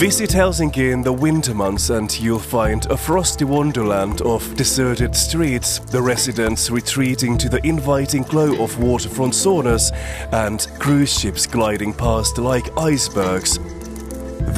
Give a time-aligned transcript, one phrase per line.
[0.00, 5.80] Visit Helsinki in the winter months and you'll find a frosty wonderland of deserted streets,
[5.80, 9.92] the residents retreating to the inviting glow of waterfront saunas,
[10.32, 13.58] and cruise ships gliding past like icebergs.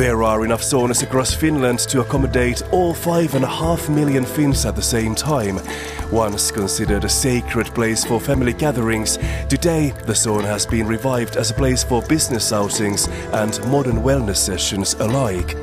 [0.02, 4.66] There are enough saunas across Finland to accommodate all five and a half million Finns
[4.66, 5.60] at the same time.
[6.10, 9.16] Once considered a sacred place for family gatherings,
[9.48, 14.38] today the sauna has been revived as a place for business outings and modern wellness
[14.38, 15.54] sessions alike.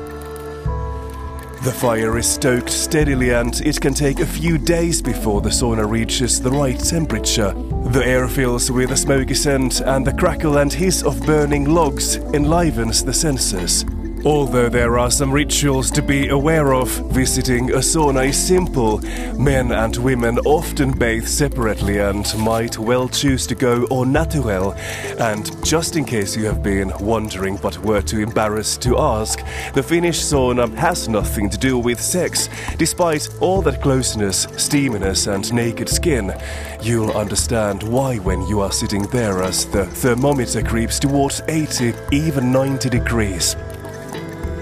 [1.62, 5.86] The fire is stoked steadily and it can take a few days before the sauna
[5.86, 7.52] reaches the right temperature.
[7.90, 12.16] The air fills with a smoky scent and the crackle and hiss of burning logs
[12.32, 13.84] enlivens the senses.
[14.24, 18.98] Although there are some rituals to be aware of, visiting a sauna is simple.
[19.38, 24.72] Men and women often bathe separately and might well choose to go au naturel.
[25.18, 29.40] And just in case you have been wondering but were too embarrassed to ask,
[29.72, 32.50] the Finnish sauna has nothing to do with sex.
[32.76, 36.34] Despite all that closeness, steaminess, and naked skin,
[36.82, 42.52] you'll understand why when you are sitting there as the thermometer creeps towards 80, even
[42.52, 43.56] 90 degrees.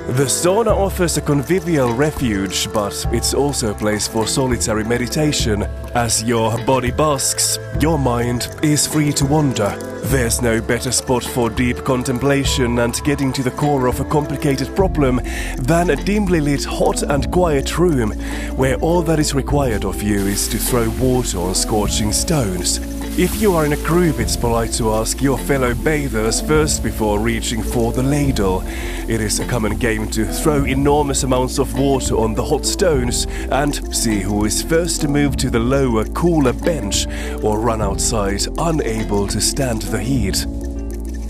[0.08, 5.64] The sauna offers a convivial refuge, but it's also a place for solitary meditation.
[5.94, 9.68] As your body basks, your mind is free to wander.
[10.04, 14.74] There's no better spot for deep contemplation and getting to the core of a complicated
[14.74, 15.20] problem
[15.58, 18.12] than a dimly lit, hot and quiet room
[18.56, 22.97] where all that is required of you is to throw water on scorching stones.
[23.18, 27.18] If you are in a group, it's polite to ask your fellow bathers first before
[27.18, 28.62] reaching for the ladle.
[29.08, 33.26] It is a common game to throw enormous amounts of water on the hot stones
[33.50, 37.08] and see who is first to move to the lower, cooler bench
[37.42, 40.46] or run outside, unable to stand the heat.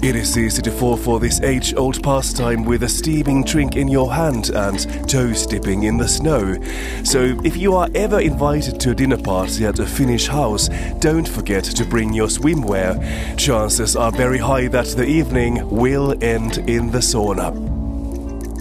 [0.00, 3.88] It is easy to fall for this age old pastime with a steaming drink in
[3.88, 6.56] your hand and toes dipping in the snow.
[7.03, 10.69] So, if you are ever invited to a dinner party at a Finnish house,
[11.00, 13.37] don't forget to bring your swimwear.
[13.37, 17.78] Chances are very high that the evening will end in the sauna.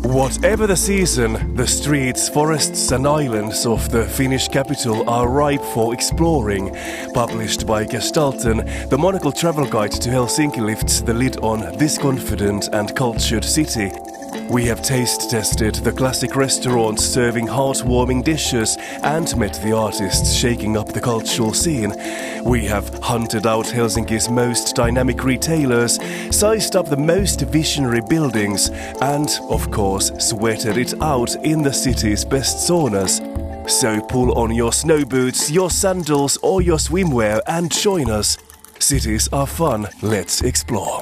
[0.04, 5.94] Whatever the season, the streets, forests, and islands of the Finnish capital are ripe for
[5.94, 6.76] exploring.
[7.14, 12.70] Published by Gestalten, the monocle travel guide to Helsinki lifts the lid on this confident
[12.74, 13.92] and cultured city.
[14.50, 20.78] We have taste tested the classic restaurants serving heartwarming dishes and met the artists shaking
[20.78, 21.94] up the cultural scene.
[22.46, 26.00] We have hunted out Helsinki's most dynamic retailers,
[26.32, 28.70] sized up the most visionary buildings,
[29.02, 33.20] and, of course, sweated it out in the city's best saunas.
[33.70, 38.38] So pull on your snow boots, your sandals, or your swimwear and join us.
[38.80, 41.02] Cities are fun, let's explore.